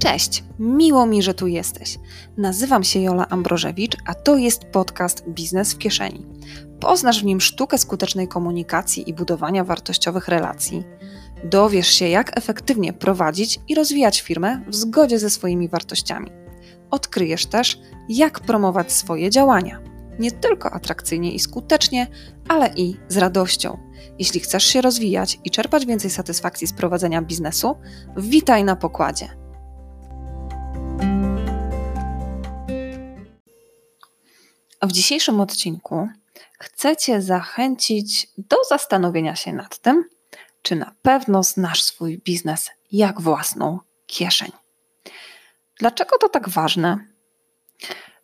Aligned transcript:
Cześć, 0.00 0.44
miło 0.58 1.06
mi, 1.06 1.22
że 1.22 1.34
tu 1.34 1.46
jesteś. 1.46 1.98
Nazywam 2.36 2.84
się 2.84 3.00
Jola 3.00 3.28
Ambrożewicz, 3.28 3.96
a 4.06 4.14
to 4.14 4.36
jest 4.36 4.64
podcast 4.64 5.28
Biznes 5.28 5.72
w 5.72 5.78
Kieszeni. 5.78 6.26
Poznasz 6.80 7.20
w 7.20 7.24
nim 7.24 7.40
sztukę 7.40 7.78
skutecznej 7.78 8.28
komunikacji 8.28 9.10
i 9.10 9.14
budowania 9.14 9.64
wartościowych 9.64 10.28
relacji. 10.28 10.84
Dowiesz 11.44 11.88
się, 11.88 12.08
jak 12.08 12.38
efektywnie 12.38 12.92
prowadzić 12.92 13.60
i 13.68 13.74
rozwijać 13.74 14.20
firmę 14.20 14.64
w 14.68 14.74
zgodzie 14.74 15.18
ze 15.18 15.30
swoimi 15.30 15.68
wartościami. 15.68 16.30
Odkryjesz 16.90 17.46
też, 17.46 17.80
jak 18.08 18.40
promować 18.40 18.92
swoje 18.92 19.30
działania. 19.30 19.80
Nie 20.18 20.30
tylko 20.30 20.70
atrakcyjnie 20.70 21.32
i 21.32 21.38
skutecznie, 21.38 22.06
ale 22.48 22.70
i 22.76 22.96
z 23.08 23.16
radością. 23.16 23.78
Jeśli 24.18 24.40
chcesz 24.40 24.64
się 24.64 24.80
rozwijać 24.80 25.38
i 25.44 25.50
czerpać 25.50 25.86
więcej 25.86 26.10
satysfakcji 26.10 26.66
z 26.66 26.72
prowadzenia 26.72 27.22
biznesu, 27.22 27.76
witaj 28.16 28.64
na 28.64 28.76
pokładzie. 28.76 29.39
W 34.82 34.92
dzisiejszym 34.92 35.40
odcinku 35.40 36.08
chcę 36.58 36.96
Cię 36.96 37.22
zachęcić 37.22 38.28
do 38.38 38.56
zastanowienia 38.68 39.36
się 39.36 39.52
nad 39.52 39.78
tym, 39.78 40.04
czy 40.62 40.76
na 40.76 40.94
pewno 41.02 41.42
znasz 41.42 41.82
swój 41.82 42.18
biznes 42.18 42.70
jak 42.92 43.20
własną 43.20 43.78
kieszeń. 44.06 44.52
Dlaczego 45.78 46.18
to 46.18 46.28
tak 46.28 46.48
ważne? 46.48 46.98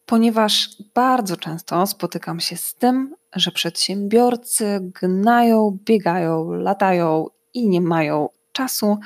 Ponieważ 0.07 0.69
bardzo 0.95 1.37
często 1.37 1.87
spotykam 1.87 2.41
się 2.41 2.57
z 2.57 2.75
tym, 2.75 3.15
że 3.33 3.51
przedsiębiorcy 3.51 4.81
gnają, 5.01 5.79
biegają, 5.85 6.53
latają 6.53 7.27
i 7.55 7.69
nie 7.69 7.81
mają 7.81 8.29
czasu 8.53 8.99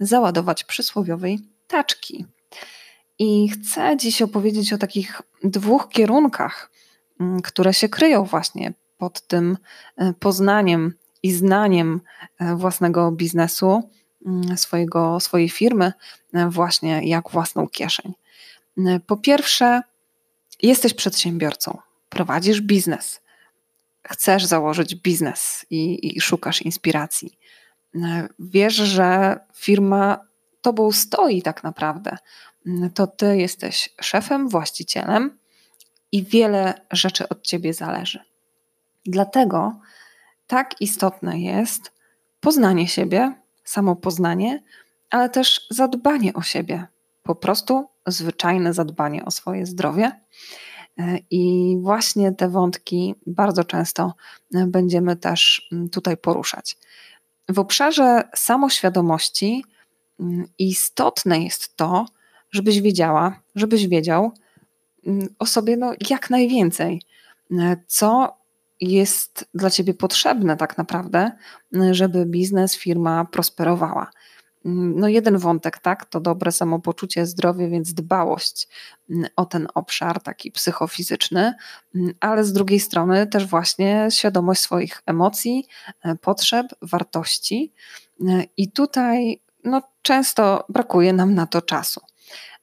załadować 0.00 0.64
przysłowiowej 0.64 1.38
taczki. 1.68 2.26
I 3.18 3.48
chcę 3.48 3.96
dziś 3.96 4.22
opowiedzieć 4.22 4.72
o 4.72 4.78
takich 4.78 5.22
dwóch 5.42 5.88
kierunkach, 5.88 6.70
które 7.42 7.74
się 7.74 7.88
kryją 7.88 8.24
właśnie 8.24 8.72
pod 8.98 9.26
tym 9.26 9.58
e, 9.96 10.12
poznaniem 10.12 10.94
i 11.22 11.32
znaniem 11.32 12.00
e, 12.38 12.56
własnego 12.56 13.12
biznesu, 13.12 13.90
mm, 14.26 14.56
swojego, 14.56 15.20
swojej 15.20 15.48
firmy, 15.48 15.92
e, 16.32 16.50
właśnie 16.50 17.08
jak 17.08 17.30
własną 17.30 17.68
kieszeń. 17.68 18.14
Po 19.06 19.16
pierwsze, 19.16 19.82
jesteś 20.62 20.94
przedsiębiorcą, 20.94 21.78
prowadzisz 22.08 22.60
biznes, 22.60 23.20
chcesz 24.06 24.44
założyć 24.44 24.94
biznes 24.94 25.66
i, 25.70 26.16
i 26.16 26.20
szukasz 26.20 26.62
inspiracji. 26.62 27.38
Wiesz, 28.38 28.74
że 28.74 29.36
firma 29.54 30.18
tobą 30.60 30.92
stoi 30.92 31.42
tak 31.42 31.64
naprawdę. 31.64 32.16
To 32.94 33.06
ty 33.06 33.36
jesteś 33.36 33.88
szefem, 34.00 34.48
właścicielem, 34.48 35.38
i 36.14 36.24
wiele 36.24 36.74
rzeczy 36.92 37.28
od 37.28 37.42
ciebie 37.42 37.74
zależy. 37.74 38.20
Dlatego 39.06 39.80
tak 40.46 40.80
istotne 40.80 41.40
jest 41.40 41.92
poznanie 42.40 42.88
siebie, 42.88 43.34
samopoznanie, 43.64 44.62
ale 45.10 45.28
też 45.28 45.66
zadbanie 45.70 46.34
o 46.34 46.42
siebie. 46.42 46.86
Po 47.22 47.34
prostu 47.34 47.88
zwyczajne 48.06 48.74
zadbanie 48.74 49.24
o 49.24 49.30
swoje 49.30 49.66
zdrowie. 49.66 50.20
I 51.30 51.76
właśnie 51.80 52.32
te 52.32 52.48
wątki 52.48 53.14
bardzo 53.26 53.64
często 53.64 54.14
będziemy 54.66 55.16
też 55.16 55.68
tutaj 55.92 56.16
poruszać. 56.16 56.76
W 57.48 57.58
obszarze 57.58 58.22
samoświadomości 58.34 59.64
istotne 60.58 61.38
jest 61.44 61.76
to, 61.76 62.06
żebyś 62.50 62.80
wiedziała, 62.80 63.40
żebyś 63.54 63.88
wiedział, 63.88 64.32
Mm, 64.32 64.43
o 65.38 65.46
sobie 65.46 65.76
no, 65.76 65.92
jak 66.10 66.30
najwięcej. 66.30 67.02
E, 67.52 67.76
co 67.86 68.36
jest 68.80 69.48
dla 69.54 69.70
ciebie 69.70 69.94
potrzebne 69.94 70.56
tak 70.56 70.78
naprawdę, 70.78 71.32
e, 71.74 71.94
żeby 71.94 72.26
biznes, 72.26 72.76
firma 72.76 73.24
prosperowała? 73.24 74.10
Mm, 74.64 75.00
no 75.00 75.08
jeden 75.08 75.38
wątek, 75.38 75.78
tak, 75.78 76.04
to 76.04 76.20
dobre 76.20 76.52
samopoczucie, 76.52 77.26
zdrowie, 77.26 77.68
więc 77.68 77.94
dbałość 77.94 78.68
mm, 79.10 79.26
o 79.36 79.44
ten 79.44 79.68
obszar 79.74 80.22
taki 80.22 80.52
psychofizyczny, 80.52 81.54
ale 82.20 82.44
z 82.44 82.52
drugiej 82.52 82.80
strony 82.80 83.26
też 83.26 83.46
właśnie 83.46 84.08
świadomość 84.10 84.60
swoich 84.60 85.02
emocji, 85.06 85.66
e, 86.02 86.16
potrzeb, 86.16 86.66
wartości. 86.82 87.72
I 88.56 88.70
tutaj 88.70 89.40
no, 89.64 89.82
często 90.02 90.64
brakuje 90.68 91.12
nam 91.12 91.34
na 91.34 91.46
to 91.46 91.62
czasu. 91.62 92.00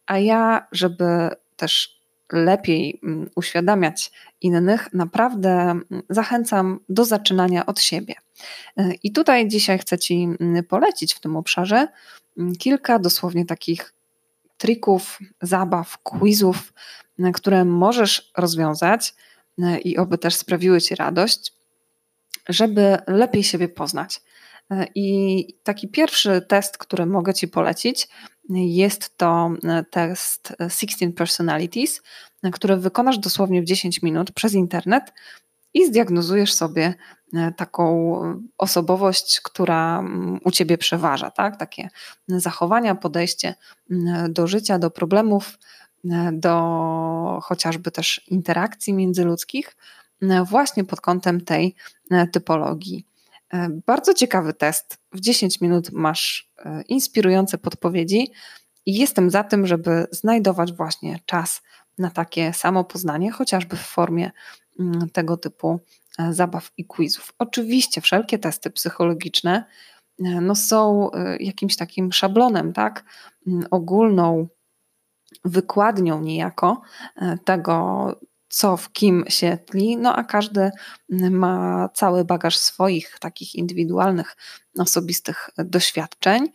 A 0.05 0.19
ja, 0.19 0.67
żeby 0.71 1.29
też 1.55 2.00
lepiej 2.33 2.99
mm, 3.03 3.29
uświadamiać 3.35 4.11
innych, 4.41 4.93
naprawdę 4.93 5.49
mm, 5.49 5.85
zachęcam 6.09 6.79
do 6.89 7.05
zaczynania 7.05 7.65
od 7.65 7.81
siebie. 7.81 8.13
E, 8.77 8.91
I 9.03 9.11
tutaj 9.11 9.47
dzisiaj 9.47 9.79
chcę 9.79 9.97
Ci 9.97 10.27
mm, 10.39 10.63
polecić 10.63 11.13
w 11.13 11.19
tym 11.19 11.35
obszarze 11.35 11.87
kilka 12.59 12.99
dosłownie 12.99 13.45
takich 13.45 13.93
trików, 14.57 15.19
zabaw, 15.41 15.97
quizów, 15.97 16.73
które 17.33 17.65
możesz 17.65 18.31
rozwiązać 18.37 19.13
e, 19.59 19.79
i 19.79 19.97
oby 19.97 20.17
też 20.17 20.35
sprawiły 20.35 20.81
Ci 20.81 20.95
radość, 20.95 21.53
żeby 22.49 22.97
lepiej 23.07 23.43
siebie 23.43 23.69
poznać. 23.69 24.21
I 24.95 25.47
taki 25.63 25.87
pierwszy 25.87 26.41
test, 26.41 26.77
który 26.77 27.05
mogę 27.05 27.33
Ci 27.33 27.47
polecić, 27.47 28.07
jest 28.53 29.17
to 29.17 29.51
e, 29.63 29.83
test 29.83 30.53
16 30.69 31.05
e, 31.05 31.11
Personalities, 31.11 32.01
który 32.51 32.77
wykonasz 32.77 33.17
dosłownie 33.17 33.61
w 33.61 33.65
10 33.65 34.01
minut 34.01 34.31
przez 34.31 34.53
internet 34.53 35.13
i 35.73 35.85
zdiagnozujesz 35.85 36.53
sobie 36.53 36.93
taką 37.57 38.21
osobowość, 38.57 39.41
która 39.41 40.03
u 40.43 40.51
ciebie 40.51 40.77
przeważa, 40.77 41.31
tak? 41.31 41.57
Takie 41.57 41.89
zachowania, 42.27 42.95
podejście 42.95 43.55
do 44.29 44.47
życia, 44.47 44.79
do 44.79 44.91
problemów, 44.91 45.59
do 46.31 47.39
chociażby 47.43 47.91
też 47.91 48.21
interakcji 48.27 48.93
międzyludzkich, 48.93 49.75
właśnie 50.45 50.83
pod 50.83 51.01
kątem 51.01 51.41
tej 51.41 51.75
typologii 52.31 53.05
E, 53.05 53.10
bardzo 53.85 54.13
ciekawy 54.13 54.53
test. 54.53 54.97
W 55.11 55.19
10 55.19 55.61
minut 55.61 55.91
masz 55.91 56.51
e, 56.57 56.81
inspirujące 56.81 57.57
podpowiedzi 57.57 58.31
i 58.85 58.93
jestem 58.93 59.29
za 59.29 59.43
tym, 59.43 59.67
żeby 59.67 60.07
znajdować 60.11 60.73
właśnie 60.73 61.19
czas 61.25 61.61
na 61.97 62.09
takie 62.09 62.53
samopoznanie, 62.53 63.31
chociażby 63.31 63.75
w 63.75 63.81
formie 63.81 64.31
mm, 64.79 65.09
tego 65.09 65.37
typu 65.37 65.79
e, 66.19 66.33
zabaw 66.33 66.71
i 66.77 66.85
quizów. 66.85 67.33
Oczywiście 67.39 68.01
wszelkie 68.01 68.39
testy 68.39 68.69
psychologiczne 68.69 69.63
no 70.41 70.55
są 70.55 71.09
jakimś 71.39 71.75
takim 71.75 72.11
szablonem, 72.11 72.73
tak? 72.73 73.03
Mm, 73.47 73.65
ogólną 73.71 74.47
wykładnią 75.45 76.21
niejako 76.21 76.81
tego, 77.45 78.07
co 78.51 78.77
w 78.77 78.91
kim 78.91 79.23
się 79.27 79.57
tli, 79.65 79.97
no 79.97 80.15
a 80.15 80.23
każdy 80.23 80.71
ma 81.09 81.89
cały 81.93 82.25
bagaż 82.25 82.57
swoich 82.57 83.17
takich 83.19 83.55
indywidualnych, 83.55 84.35
osobistych 84.77 85.49
doświadczeń, 85.57 86.47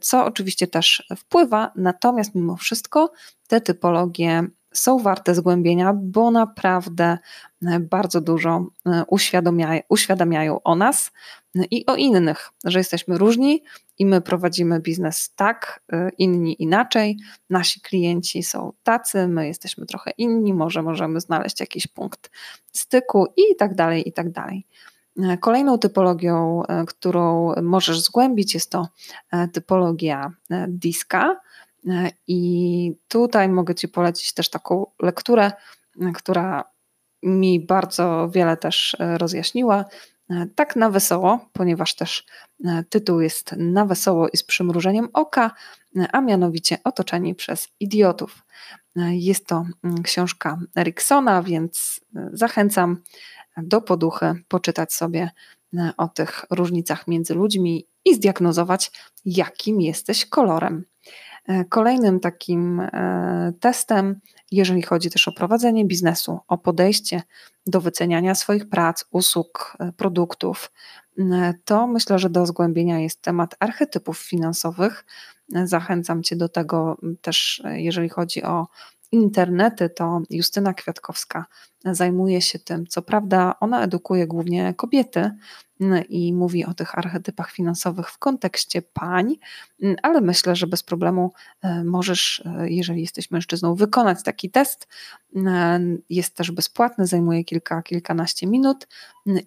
co 0.00 0.24
oczywiście 0.24 0.66
też 0.66 1.08
wpływa, 1.16 1.72
natomiast 1.76 2.34
mimo 2.34 2.56
wszystko 2.56 3.12
te 3.48 3.60
typologie 3.60 4.42
są 4.72 4.98
warte 4.98 5.34
zgłębienia, 5.34 5.92
bo 5.96 6.30
naprawdę 6.30 7.18
bardzo 7.80 8.20
dużo 8.20 8.66
uświadamiają, 9.06 9.80
uświadamiają 9.88 10.62
o 10.62 10.74
nas 10.74 11.10
i 11.70 11.86
o 11.86 11.96
innych, 11.96 12.50
że 12.64 12.78
jesteśmy 12.78 13.18
różni, 13.18 13.62
i 14.02 14.06
my 14.06 14.20
prowadzimy 14.20 14.80
biznes 14.80 15.32
tak, 15.36 15.80
y, 15.92 16.10
inni 16.18 16.62
inaczej, 16.62 17.16
nasi 17.50 17.80
klienci 17.80 18.42
są 18.42 18.72
tacy, 18.82 19.28
my 19.28 19.46
jesteśmy 19.46 19.86
trochę 19.86 20.10
inni, 20.18 20.54
może 20.54 20.82
możemy 20.82 21.20
znaleźć 21.20 21.60
jakiś 21.60 21.86
punkt 21.86 22.30
styku 22.72 23.26
i 23.36 23.56
tak 23.56 23.74
dalej, 23.74 24.08
i 24.08 24.12
tak 24.12 24.30
dalej. 24.30 24.66
Y, 25.18 25.38
kolejną 25.38 25.78
typologią, 25.78 26.62
y, 26.62 26.86
którą 26.86 27.54
możesz 27.62 28.00
zgłębić, 28.00 28.54
jest 28.54 28.70
to 28.70 28.88
typologia 29.52 30.32
diska. 30.68 31.40
I 32.26 32.92
tutaj 33.08 33.48
mogę 33.48 33.74
Ci 33.74 33.88
polecić 33.88 34.34
też 34.34 34.50
taką 34.50 34.86
lekturę, 35.02 35.52
która 36.14 36.64
mi 37.22 37.60
bardzo 37.60 38.28
wiele 38.32 38.56
też 38.56 38.96
rozjaśniła. 38.98 39.84
E, 40.32 40.46
tak 40.54 40.76
na 40.76 40.90
wesoło, 40.90 41.48
ponieważ 41.52 41.94
też 41.94 42.26
e, 42.64 42.84
tytuł 42.88 43.20
jest 43.20 43.54
na 43.56 43.86
wesoło 43.86 44.28
i 44.28 44.36
z 44.36 44.42
przymrużeniem 44.42 45.08
oka, 45.12 45.50
e, 45.96 46.08
a 46.12 46.20
mianowicie 46.20 46.78
Otoczeni 46.84 47.34
przez 47.34 47.68
idiotów. 47.80 48.42
Jest 49.10 49.46
to 49.46 49.64
mm, 49.84 50.02
książka 50.02 50.58
Eriksona, 50.76 51.42
więc 51.42 52.00
zachęcam 52.32 53.02
do 53.56 53.80
poduchy 53.80 54.34
poczytać 54.48 54.92
sobie 54.92 55.30
o 55.96 56.08
tych 56.08 56.44
różnicach 56.50 57.08
między 57.08 57.34
ludźmi 57.34 57.86
i 58.04 58.14
zdiagnozować, 58.14 58.90
jakim 59.24 59.80
jesteś 59.80 60.26
kolorem. 60.26 60.84
Kolejnym 61.68 62.20
takim 62.20 62.82
testem, 63.60 64.20
jeżeli 64.50 64.82
chodzi 64.82 65.10
też 65.10 65.28
o 65.28 65.32
prowadzenie 65.32 65.84
biznesu, 65.84 66.40
o 66.48 66.58
podejście 66.58 67.22
do 67.66 67.80
wyceniania 67.80 68.34
swoich 68.34 68.68
prac, 68.68 69.04
usług, 69.10 69.76
produktów, 69.96 70.72
to 71.64 71.86
myślę, 71.86 72.18
że 72.18 72.30
do 72.30 72.46
zgłębienia 72.46 73.00
jest 73.00 73.22
temat 73.22 73.56
archetypów 73.60 74.18
finansowych. 74.18 75.04
Zachęcam 75.64 76.22
Cię 76.22 76.36
do 76.36 76.48
tego 76.48 76.96
też, 77.20 77.62
jeżeli 77.72 78.08
chodzi 78.08 78.42
o 78.42 78.66
internety, 79.12 79.88
to 79.88 80.22
Justyna 80.30 80.74
Kwiatkowska 80.74 81.46
zajmuje 81.84 82.42
się 82.42 82.58
tym. 82.58 82.86
Co 82.86 83.02
prawda, 83.02 83.54
ona 83.60 83.84
edukuje 83.84 84.26
głównie 84.26 84.74
kobiety 84.74 85.30
mm, 85.80 86.04
i 86.08 86.32
mówi 86.32 86.64
o 86.64 86.74
tych 86.74 86.98
archetypach 86.98 87.50
finansowych 87.50 88.08
w 88.08 88.18
kontekście 88.18 88.82
pań, 88.82 89.36
mm, 89.82 89.96
ale 90.02 90.20
myślę, 90.20 90.56
że 90.56 90.66
bez 90.66 90.82
problemu 90.82 91.32
e, 91.62 91.84
możesz, 91.84 92.42
e, 92.46 92.70
jeżeli 92.70 93.00
jesteś 93.00 93.30
mężczyzną, 93.30 93.74
wykonać 93.74 94.22
taki 94.22 94.50
test. 94.50 94.88
Mm, 95.36 96.02
jest 96.10 96.36
też 96.36 96.50
bezpłatny, 96.50 97.06
zajmuje 97.06 97.44
kilka, 97.44 97.82
kilkanaście 97.82 98.46
minut 98.46 98.88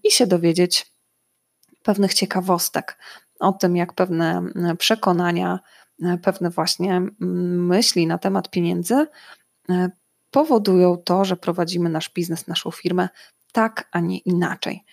i 0.03 0.11
się 0.11 0.27
dowiedzieć 0.27 0.91
pewnych 1.83 2.13
ciekawostek 2.13 2.97
o 3.39 3.51
tym, 3.51 3.75
jak 3.75 3.93
pewne 3.93 4.41
przekonania, 4.77 5.59
e, 6.03 6.17
pewne 6.17 6.49
właśnie 6.49 7.01
myśli 7.19 8.07
na 8.07 8.17
temat 8.17 8.49
pieniędzy 8.49 9.07
powodują 10.31 10.97
to, 10.97 11.25
że 11.25 11.37
prowadzimy 11.37 11.89
nasz 11.89 12.09
biznes, 12.09 12.47
naszą 12.47 12.71
firmę 12.71 13.09
tak, 13.51 13.89
a 13.91 13.99
nie 13.99 14.17
inaczej. 14.17 14.83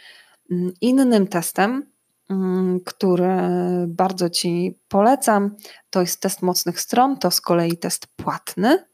Mm, 0.51 0.73
innym 0.81 1.27
testem, 1.27 1.87
mm, 2.31 2.81
który 2.81 3.29
bardzo 3.87 4.31
Ci 4.31 4.79
polecam, 4.89 5.57
to 5.91 6.01
jest 6.01 6.21
test 6.21 6.43
mocnych 6.43 6.81
stron, 6.81 7.19
to 7.19 7.31
z 7.31 7.41
kolei 7.41 7.79
test 7.79 8.07
płatny 8.17 8.85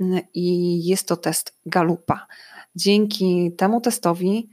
mm, 0.00 0.20
i 0.34 0.78
jest 0.84 1.08
to 1.08 1.16
test 1.16 1.58
Galupa. 1.66 2.26
Dzięki 2.74 3.52
temu 3.56 3.80
testowi, 3.80 4.50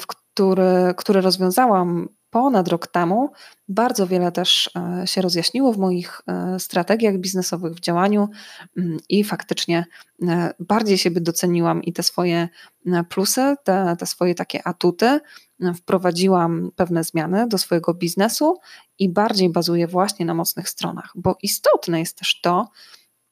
w 0.00 0.06
który, 0.06 0.94
który 0.96 1.20
rozwiązałam 1.20 2.08
ponad 2.30 2.68
rok 2.68 2.86
temu 2.86 3.30
bardzo 3.68 4.06
wiele 4.06 4.32
też 4.32 4.70
e, 4.76 5.06
się 5.06 5.22
rozjaśniło 5.22 5.72
w 5.72 5.78
moich 5.78 6.22
e, 6.26 6.60
strategiach 6.60 7.18
biznesowych, 7.18 7.74
w 7.74 7.80
działaniu 7.80 8.28
mm, 8.76 8.98
i 9.08 9.24
faktycznie 9.24 9.84
e, 10.22 10.54
bardziej 10.60 10.98
siebie 10.98 11.20
doceniłam 11.20 11.82
i 11.82 11.92
te 11.92 12.02
swoje 12.02 12.48
plusy, 13.08 13.56
te, 13.64 13.96
te 13.98 14.06
swoje 14.06 14.34
takie 14.34 14.66
atuty. 14.66 15.20
Wprowadziłam 15.76 16.70
pewne 16.76 17.04
zmiany 17.04 17.48
do 17.48 17.58
swojego 17.58 17.94
biznesu 17.94 18.58
i 18.98 19.08
bardziej 19.08 19.50
bazuję 19.50 19.86
właśnie 19.86 20.26
na 20.26 20.34
mocnych 20.34 20.68
stronach, 20.68 21.12
bo 21.14 21.38
istotne 21.42 22.00
jest 22.00 22.18
też 22.18 22.40
to, 22.40 22.70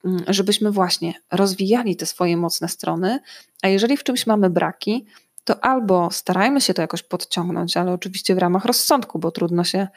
mm, 0.04 0.24
żebyśmy 0.28 0.70
właśnie 0.70 1.14
rozwijali 1.32 1.96
te 1.96 2.06
swoje 2.06 2.36
mocne 2.36 2.68
strony, 2.68 3.20
a 3.62 3.68
jeżeli 3.68 3.96
w 3.96 4.04
czymś 4.04 4.26
mamy 4.26 4.50
braki, 4.50 5.06
to 5.48 5.64
albo 5.64 6.10
starajmy 6.10 6.60
się 6.60 6.74
to 6.74 6.82
jakoś 6.82 7.02
podciągnąć, 7.02 7.76
ale 7.76 7.92
oczywiście 7.92 8.34
w 8.34 8.38
ramach 8.38 8.64
rozsądku, 8.64 9.18
bo 9.18 9.30
trudno 9.30 9.64
się 9.64 9.88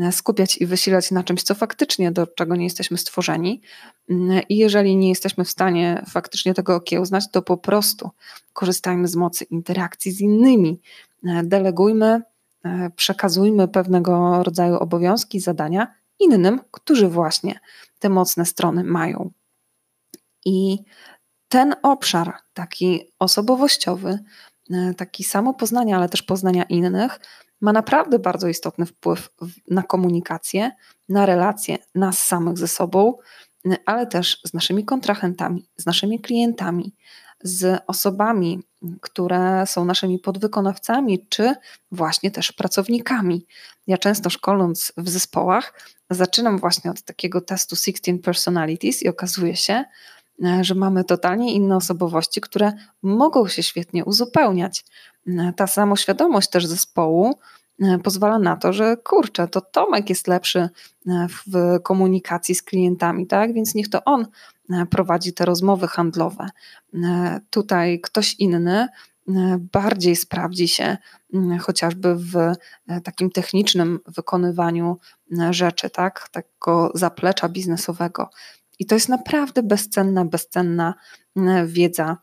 e, 0.00 0.12
skupiać 0.12 0.56
i 0.56 0.66
wysilać 0.66 1.10
na 1.10 1.24
czymś, 1.24 1.42
co 1.42 1.54
faktycznie 1.54 2.12
do 2.12 2.26
czego 2.26 2.56
nie 2.56 2.64
jesteśmy 2.64 2.98
stworzeni. 2.98 3.62
Mm, 4.10 4.40
I 4.48 4.56
jeżeli 4.56 4.96
nie 4.96 5.08
jesteśmy 5.08 5.44
w 5.44 5.50
stanie 5.50 6.04
faktycznie 6.10 6.54
tego 6.54 6.74
okiełznać, 6.74 7.30
to 7.30 7.42
po 7.42 7.56
prostu 7.56 8.10
korzystajmy 8.52 9.08
z 9.08 9.16
mocy 9.16 9.44
interakcji 9.44 10.12
z 10.12 10.20
innymi, 10.20 10.80
e, 11.26 11.42
delegujmy, 11.44 12.22
e, 12.64 12.90
przekazujmy 12.96 13.68
pewnego 13.68 14.42
rodzaju 14.42 14.76
obowiązki, 14.76 15.40
zadania 15.40 15.94
innym, 16.18 16.60
którzy 16.70 17.08
właśnie 17.08 17.60
te 17.98 18.08
mocne 18.08 18.44
strony 18.46 18.84
mają. 18.84 19.30
I 20.44 20.78
ten 21.48 21.74
obszar, 21.82 22.32
taki 22.54 23.12
osobowościowy, 23.18 24.18
taki 24.96 25.24
samo 25.24 25.54
poznania, 25.54 25.96
ale 25.96 26.08
też 26.08 26.22
poznania 26.22 26.64
innych, 26.64 27.20
ma 27.60 27.72
naprawdę 27.72 28.18
bardzo 28.18 28.48
istotny 28.48 28.86
wpływ 28.86 29.30
na 29.70 29.82
komunikację, 29.82 30.70
na 31.08 31.26
relacje 31.26 31.78
nas 31.94 32.18
samych 32.18 32.58
ze 32.58 32.68
sobą, 32.68 33.14
e, 33.66 33.76
ale 33.86 34.06
też 34.06 34.40
z 34.44 34.54
naszymi 34.54 34.84
kontrahentami, 34.84 35.68
z 35.76 35.86
naszymi 35.86 36.20
klientami, 36.20 36.94
z 37.42 37.82
osobami, 37.86 38.60
które 39.00 39.64
są 39.66 39.84
naszymi 39.84 40.18
podwykonawcami, 40.18 41.26
czy 41.28 41.54
właśnie 41.92 42.30
też 42.30 42.52
pracownikami. 42.52 43.46
Ja 43.86 43.98
często 43.98 44.30
szkoląc 44.30 44.92
w 44.96 45.08
zespołach, 45.08 45.80
zaczynam 46.10 46.58
właśnie 46.58 46.90
od 46.90 47.02
takiego 47.02 47.40
testu 47.40 47.76
16 47.76 48.18
Personalities 48.18 49.02
i 49.02 49.08
okazuje 49.08 49.56
się, 49.56 49.72
E, 49.74 49.84
że 50.60 50.74
mamy 50.74 51.04
totalnie 51.04 51.52
inne 51.52 51.76
osobowości, 51.76 52.40
które 52.40 52.72
mogą 53.02 53.48
się 53.48 53.62
świetnie 53.62 54.04
uzupełniać. 54.04 54.84
E, 55.26 55.52
ta 55.56 55.66
samoświadomość 55.66 56.50
też 56.50 56.66
zespołu 56.66 57.34
e, 57.82 57.98
pozwala 57.98 58.38
na 58.38 58.56
to, 58.56 58.72
że 58.72 58.96
kurczę, 58.96 59.48
to 59.48 59.60
Tomek 59.60 60.08
jest 60.10 60.28
lepszy 60.28 60.68
w 61.46 61.78
komunikacji 61.82 62.54
z 62.54 62.62
klientami, 62.62 63.26
tak? 63.26 63.52
Więc 63.52 63.74
niech 63.74 63.88
to 63.88 64.04
on 64.04 64.26
prowadzi 64.90 65.32
te 65.32 65.44
rozmowy 65.44 65.88
handlowe. 65.88 66.48
Tutaj 67.50 68.00
ktoś 68.00 68.34
inny 68.34 68.88
bardziej 69.72 70.16
sprawdzi 70.16 70.68
się 70.68 70.96
chociażby 71.60 72.14
w 72.14 72.34
takim 73.04 73.30
technicznym 73.30 74.00
wykonywaniu 74.06 74.98
rzeczy, 75.50 75.90
tak? 75.90 76.28
Takiego 76.32 76.92
zaplecza 76.94 77.48
biznesowego. 77.48 78.30
I 78.78 78.86
to 78.86 78.94
jest 78.94 79.08
naprawdę 79.08 79.62
bezcenna, 79.62 80.24
bezcenna 80.24 80.94
mm, 81.36 81.68
wiedza 81.68 82.16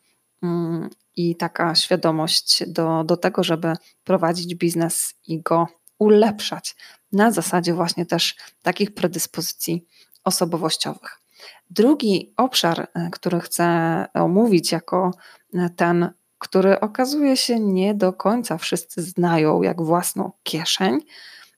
mm, 0.44 0.90
i 1.16 1.36
taka 1.36 1.76
świadomość 1.76 2.64
do, 2.68 3.04
do 3.04 3.18
tego, 3.18 3.44
żeby 3.44 3.74
prowadzić 4.04 4.56
biznes 4.56 5.14
i 5.28 5.42
go 5.42 5.68
ulepszać 6.00 6.76
na 7.12 7.32
zasadzie 7.32 7.74
właśnie 7.74 8.06
też 8.06 8.36
takich 8.62 8.94
predyspozycji 8.94 9.86
osobowościowych. 10.24 11.22
Drugi 11.70 12.34
obszar, 12.38 12.88
e, 12.94 13.10
który 13.12 13.40
chcę 13.40 13.66
omówić 14.14 14.72
jako 14.72 15.12
e, 15.54 15.70
ten, 15.70 16.10
który 16.38 16.80
okazuje 16.80 17.38
się 17.38 17.60
nie 17.60 17.94
do 17.94 18.14
końca 18.14 18.58
wszyscy 18.58 19.02
znają 19.02 19.62
jak 19.62 19.82
własną 19.82 20.32
kieszeń, 20.44 21.00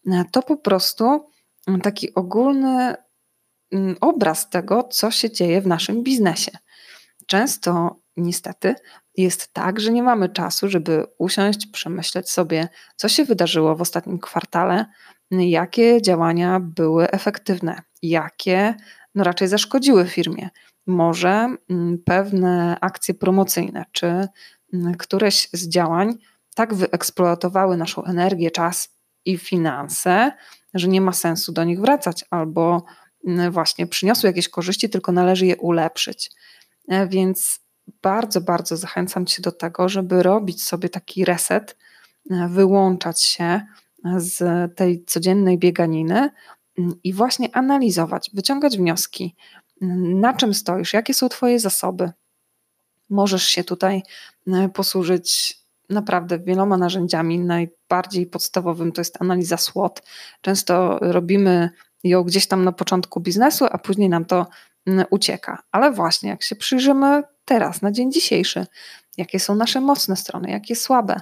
e, 0.07 0.25
to 0.31 0.41
po 0.41 0.57
prostu 0.57 1.25
taki 1.83 2.13
ogólny 2.13 2.95
obraz 4.01 4.49
tego, 4.49 4.83
co 4.83 5.11
się 5.11 5.31
dzieje 5.31 5.61
w 5.61 5.67
naszym 5.67 6.03
biznesie. 6.03 6.51
Często 7.25 7.99
niestety 8.17 8.75
jest 9.17 9.53
tak, 9.53 9.79
że 9.79 9.91
nie 9.91 10.03
mamy 10.03 10.29
czasu, 10.29 10.69
żeby 10.69 11.05
usiąść, 11.17 11.67
przemyśleć 11.67 12.29
sobie, 12.29 12.67
co 12.95 13.09
się 13.09 13.25
wydarzyło 13.25 13.75
w 13.75 13.81
ostatnim 13.81 14.19
kwartale, 14.19 14.85
jakie 15.31 16.01
działania 16.01 16.59
były 16.59 17.11
efektywne, 17.11 17.81
jakie 18.01 18.75
no 19.15 19.23
raczej 19.23 19.47
zaszkodziły 19.47 20.07
firmie. 20.07 20.49
Może 20.87 21.55
mm, 21.69 21.97
pewne 22.05 22.77
akcje 22.81 23.13
promocyjne, 23.13 23.85
czy 23.91 24.27
mm, 24.73 24.95
któreś 24.97 25.49
z 25.53 25.69
działań 25.69 26.17
tak 26.55 26.73
wyeksploatowały 26.73 27.77
naszą 27.77 28.03
energię, 28.03 28.51
czas 28.51 28.97
i 29.25 29.37
finanse, 29.37 30.31
że 30.73 30.87
nie 30.87 31.01
ma 31.01 31.13
sensu 31.13 31.51
do 31.51 31.63
nich 31.63 31.81
wracać, 31.81 32.25
albo 32.29 32.85
właśnie 33.51 33.87
przyniosły 33.87 34.29
jakieś 34.29 34.49
korzyści, 34.49 34.89
tylko 34.89 35.11
należy 35.11 35.45
je 35.45 35.57
ulepszyć. 35.57 36.31
E, 36.87 37.07
więc 37.07 37.59
bardzo, 38.01 38.41
bardzo 38.41 38.77
zachęcam 38.77 39.25
Cię 39.25 39.41
do 39.41 39.51
tego, 39.51 39.89
żeby 39.89 40.23
robić 40.23 40.63
sobie 40.63 40.89
taki 40.89 41.25
reset, 41.25 41.77
e, 42.31 42.47
wyłączać 42.49 43.23
się 43.23 43.61
z 44.17 44.41
tej 44.75 45.05
codziennej 45.05 45.57
bieganiny 45.57 46.29
i 47.03 47.13
właśnie 47.13 47.55
analizować, 47.55 48.29
wyciągać 48.33 48.77
wnioski, 48.77 49.35
na 49.81 50.33
czym 50.33 50.53
stoisz, 50.53 50.93
jakie 50.93 51.13
są 51.13 51.29
Twoje 51.29 51.59
zasoby. 51.59 52.11
Możesz 53.09 53.43
się 53.43 53.63
tutaj 53.63 54.03
e, 54.47 54.69
posłużyć 54.69 55.57
naprawdę 55.89 56.39
wieloma 56.39 56.77
narzędziami. 56.77 57.39
Najbardziej 57.39 58.25
podstawowym 58.25 58.91
to 58.91 59.01
jest 59.01 59.21
analiza 59.21 59.57
SWOT. 59.57 60.01
Często 60.41 60.99
robimy 61.01 61.69
ją 62.03 62.23
gdzieś 62.23 62.47
tam 62.47 62.63
na 62.63 62.71
początku 62.71 63.19
biznesu, 63.19 63.65
a 63.71 63.77
później 63.77 64.09
nam 64.09 64.25
to 64.25 64.47
mm, 64.85 65.05
ucieka. 65.09 65.63
Ale 65.71 65.91
właśnie, 65.91 66.29
jak 66.29 66.43
się 66.43 66.55
przyjrzymy 66.55 67.23
teraz, 67.45 67.81
na 67.81 67.91
dzień 67.91 68.11
dzisiejszy, 68.11 68.67
jakie 69.17 69.39
są 69.39 69.55
nasze 69.55 69.81
mocne 69.81 70.15
strony, 70.15 70.51
jakie 70.51 70.75
słabe, 70.75 71.21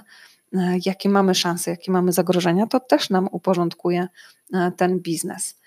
e, 0.54 0.78
jakie 0.86 1.08
mamy 1.08 1.34
szanse, 1.34 1.70
jakie 1.70 1.92
mamy 1.92 2.12
zagrożenia, 2.12 2.66
to 2.66 2.80
też 2.80 3.10
nam 3.10 3.28
uporządkuje 3.32 4.08
e, 4.52 4.72
ten 4.76 5.00
biznes. 5.00 5.60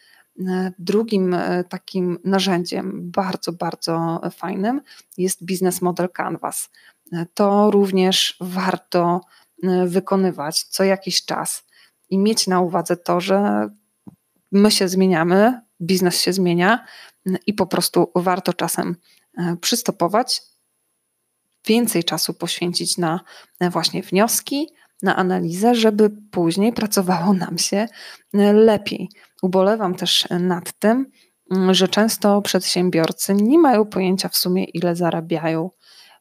E, 0.47 0.71
drugim 0.79 1.35
takim 1.69 2.19
narzędziem 2.23 3.11
bardzo, 3.11 3.51
bardzo 3.51 4.21
fajnym 4.31 4.81
jest 5.17 5.45
Business 5.45 5.81
Model 5.81 6.09
Canvas. 6.09 6.69
To 7.33 7.71
również 7.71 8.37
warto 8.41 9.21
wykonywać 9.85 10.63
co 10.63 10.83
jakiś 10.83 11.25
czas 11.25 11.65
i 12.09 12.17
mieć 12.17 12.47
na 12.47 12.61
uwadze 12.61 12.97
to, 12.97 13.21
że 13.21 13.69
my 14.51 14.71
się 14.71 14.87
zmieniamy, 14.87 15.61
biznes 15.81 16.21
się 16.21 16.33
zmienia 16.33 16.85
i 17.47 17.53
po 17.53 17.67
prostu 17.67 18.11
warto 18.15 18.53
czasem 18.53 18.95
przystopować, 19.61 20.41
więcej 21.67 22.03
czasu 22.03 22.33
poświęcić 22.33 22.97
na 22.97 23.19
właśnie 23.61 24.01
wnioski, 24.01 24.67
na 25.01 25.15
analizę, 25.15 25.75
żeby 25.75 26.09
później 26.31 26.73
pracowało 26.73 27.33
nam 27.33 27.57
się 27.57 27.87
lepiej. 28.53 29.09
Ubolewam 29.41 29.95
też 29.95 30.27
nad 30.39 30.79
tym, 30.79 31.11
że 31.71 31.87
często 31.87 32.41
przedsiębiorcy 32.41 33.33
nie 33.33 33.59
mają 33.59 33.85
pojęcia 33.85 34.29
w 34.29 34.37
sumie, 34.37 34.63
ile 34.63 34.95
zarabiają. 34.95 35.69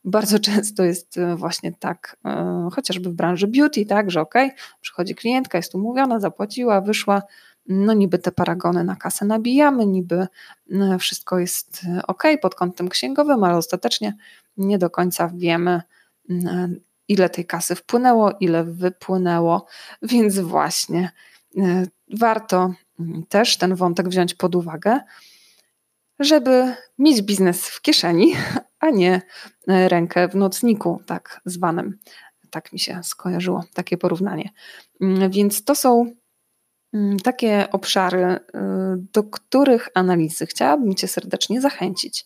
Bardzo 0.05 0.39
często 0.49 0.85
jest 0.85 1.19
e, 1.19 1.37
właśnie 1.37 1.73
tak, 1.73 2.17
e, 2.25 2.69
chociażby 2.73 3.11
w 3.11 3.15
branży 3.15 3.47
beauty, 3.47 3.87
tak, 3.87 4.11
że 4.11 4.21
ok, 4.21 4.35
przychodzi 4.81 5.15
klientka, 5.15 5.59
jest 5.59 5.75
umówiona, 5.75 6.21
zapłaciła, 6.21 6.81
wyszła, 6.81 7.23
no 7.69 7.93
niby 7.93 8.19
te 8.19 8.33
paragony 8.33 8.85
na 8.85 8.97
kasę 8.97 9.25
nabijamy, 9.25 9.87
niby 9.87 10.27
e, 10.73 10.99
wszystko 10.99 11.39
jest 11.39 11.83
ok 12.07 12.23
pod 12.43 12.55
kątem 12.55 12.89
księgowym, 12.89 13.45
ale 13.45 13.57
ostatecznie 13.57 14.17
nie 14.57 14.79
do 14.79 14.91
końca 14.91 15.31
wiemy, 15.35 15.83
ile 17.09 17.31
tej 17.31 17.47
kasy 17.47 17.75
wpłynęło, 17.75 18.33
ile 18.41 18.65
wypłynęło, 18.65 19.67
więc 20.03 20.39
właśnie 20.39 21.11
warto 22.19 22.73
też 23.29 23.57
ten 23.57 23.75
wątek 23.75 24.09
wziąć 24.09 24.35
pod 24.35 24.55
uwagę, 24.55 25.01
żeby 26.19 26.75
mieć 26.99 27.23
biznes 27.23 27.69
w 27.69 27.83
kieszeni, 27.83 28.35
a 28.81 28.91
nie 28.91 29.23
e, 29.69 29.89
rękę 29.89 30.29
w 30.29 30.35
nocniku, 30.35 31.03
tak 31.07 31.41
zwanym. 31.45 31.99
Tak 32.51 32.73
mi 32.73 32.79
się 32.79 33.01
skojarzyło, 33.03 33.65
takie 33.75 33.99
porównanie. 33.99 34.51
Mm, 35.01 35.31
więc 35.31 35.65
to 35.65 35.75
są 35.75 36.01
mm, 36.01 36.17
takie 37.25 37.69
obszary, 37.73 38.25
y, 38.25 38.39
do 39.13 39.25
których 39.25 39.89
analizy 39.95 40.47
chciałabym 40.47 40.95
Cię 40.95 41.09
serdecznie 41.09 41.61
zachęcić 41.61 42.25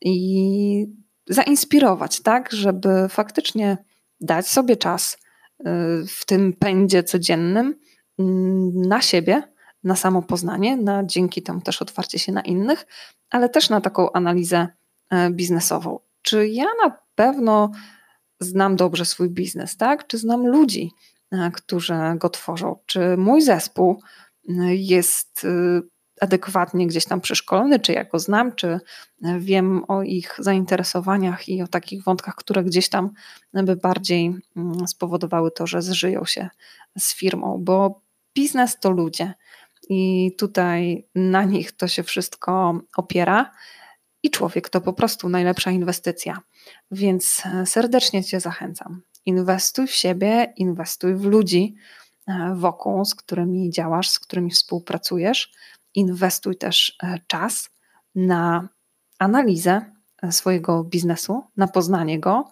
i 0.00 0.86
zainspirować, 1.28 2.20
tak, 2.20 2.52
żeby 2.52 3.08
faktycznie 3.08 3.76
dać 4.20 4.48
sobie 4.48 4.76
czas 4.76 5.14
y, 5.14 5.64
w 6.06 6.24
tym 6.26 6.52
pędzie 6.52 7.02
codziennym 7.02 7.74
mm, 8.18 8.72
na 8.82 9.02
siebie, 9.02 9.42
na 9.84 9.96
samo 9.96 10.22
poznanie, 10.22 10.76
na 10.76 11.04
dzięki 11.04 11.42
temu 11.42 11.60
też 11.60 11.82
otwarcie 11.82 12.18
się 12.18 12.32
na 12.32 12.40
innych, 12.40 12.86
ale 13.30 13.48
też 13.48 13.70
na 13.70 13.80
taką 13.80 14.12
analizę 14.12 14.68
e, 15.10 15.30
biznesową. 15.30 15.98
Czy 16.22 16.48
ja 16.48 16.64
na 16.84 16.98
pewno 17.14 17.70
znam 18.40 18.76
dobrze 18.76 19.04
swój 19.04 19.30
biznes, 19.30 19.76
tak? 19.76 20.06
Czy 20.06 20.18
znam 20.18 20.46
ludzi, 20.46 20.90
którzy 21.54 21.94
go 22.16 22.30
tworzą? 22.30 22.76
Czy 22.86 23.16
mój 23.16 23.42
zespół 23.42 24.02
e, 24.48 24.74
jest 24.74 25.46
adekwatnie 26.20 26.86
gdzieś 26.86 27.04
tam 27.04 27.20
przeszkolony, 27.20 27.80
czy 27.80 27.92
ja 27.92 28.04
go 28.04 28.18
znam, 28.18 28.54
czy 28.54 28.80
wiem 29.38 29.84
o 29.88 30.02
ich 30.02 30.36
zainteresowaniach 30.38 31.48
i 31.48 31.62
o 31.62 31.66
takich 31.66 32.04
wątkach, 32.04 32.34
które 32.34 32.64
gdzieś 32.64 32.88
tam 32.88 33.10
by 33.54 33.76
bardziej 33.76 34.34
mm, 34.56 34.88
spowodowały 34.88 35.50
to, 35.50 35.66
że 35.66 35.82
zżyją 35.82 36.24
się 36.24 36.48
z 36.98 37.14
firmą, 37.14 37.58
bo 37.60 38.00
biznes 38.34 38.78
to 38.80 38.90
ludzie 38.90 39.34
i 39.88 40.30
tutaj 40.38 41.06
na 41.14 41.44
nich 41.44 41.72
to 41.72 41.88
się 41.88 42.02
wszystko 42.02 42.80
opiera. 42.96 43.50
I 44.22 44.30
człowiek 44.30 44.68
to 44.68 44.80
po 44.80 44.92
prostu 44.92 45.28
najlepsza 45.28 45.70
inwestycja. 45.70 46.38
Więc 46.90 47.42
e, 47.46 47.66
serdecznie 47.66 48.24
Cię 48.24 48.40
zachęcam. 48.40 49.02
Inwestuj 49.26 49.86
w 49.86 49.94
siebie, 49.94 50.52
inwestuj 50.56 51.14
w 51.14 51.24
ludzi 51.24 51.74
e, 52.28 52.54
wokół, 52.56 53.04
z 53.04 53.14
którymi 53.14 53.70
działasz, 53.70 54.10
z 54.10 54.18
którymi 54.18 54.50
współpracujesz. 54.50 55.52
Inwestuj 55.94 56.56
też 56.56 56.96
e, 57.02 57.18
czas 57.26 57.70
na 58.14 58.68
analizę 59.18 59.92
swojego 60.30 60.84
biznesu, 60.84 61.42
na 61.56 61.68
poznanie 61.68 62.20
go. 62.20 62.48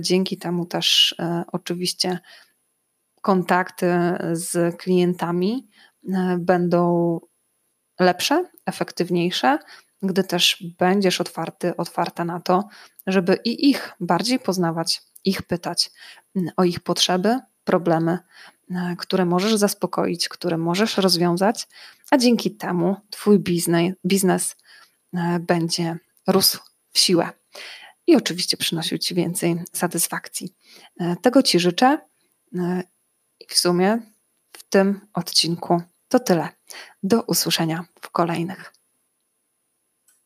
Dzięki 0.00 0.38
temu 0.38 0.66
też 0.66 1.14
oczywiście 1.52 2.18
kontakty 3.22 3.86
z 4.32 4.76
klientami 4.76 5.68
E, 6.08 6.38
będą 6.38 7.20
lepsze, 8.00 8.44
efektywniejsze, 8.66 9.58
gdy 10.02 10.24
też 10.24 10.64
będziesz 10.78 11.20
otwarty, 11.20 11.76
otwarta 11.76 12.24
na 12.24 12.40
to, 12.40 12.68
żeby 13.06 13.38
i 13.44 13.70
ich 13.70 13.94
bardziej 14.00 14.38
poznawać, 14.38 15.02
ich 15.24 15.42
pytać 15.42 15.90
o 16.56 16.64
ich 16.64 16.80
potrzeby, 16.80 17.38
problemy, 17.64 18.18
e, 18.70 18.96
które 18.98 19.24
możesz 19.24 19.54
zaspokoić, 19.54 20.28
które 20.28 20.58
możesz 20.58 20.96
rozwiązać, 20.96 21.68
a 22.10 22.18
dzięki 22.18 22.56
temu 22.56 22.96
Twój 23.10 23.38
biznes, 23.38 23.94
biznes 24.06 24.56
będzie 25.40 25.96
rósł 26.26 26.58
w 26.92 26.98
siłę 26.98 27.30
i 28.06 28.16
oczywiście 28.16 28.56
przynosił 28.56 28.98
Ci 28.98 29.14
więcej 29.14 29.60
satysfakcji. 29.72 30.54
E, 31.00 31.16
tego 31.16 31.42
Ci 31.42 31.60
życzę 31.60 31.98
i 33.40 33.46
w 33.48 33.58
sumie 33.58 33.98
w 34.52 34.62
tym 34.68 35.00
odcinku 35.14 35.82
to 36.08 36.20
tyle. 36.20 36.48
Do 37.02 37.22
usłyszenia 37.22 37.84
w 38.00 38.10
kolejnych. 38.10 38.72